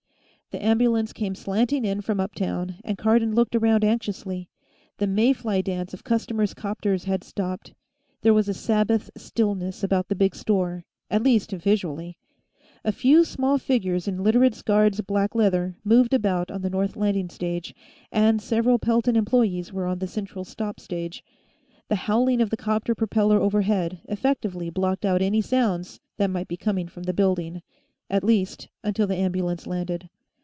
[0.53, 4.49] The ambulance came slanting in from uptown, and Cardon looked around anxiously.
[4.97, 7.73] The May fly dance of customers' 'copters had stopped;
[8.21, 12.17] there was a Sabbath stillness about the big store, at least visually.
[12.83, 17.29] A few small figures in Literates' guards black leather moved about on the north landing
[17.29, 17.73] stage,
[18.11, 21.23] and several Pelton employees were on the central stop stage.
[21.87, 26.57] The howling of the 'copter propeller overhead effectively blocked out any sounds that might be
[26.57, 27.61] coming from the building,
[28.09, 30.09] at least until the ambulance landed.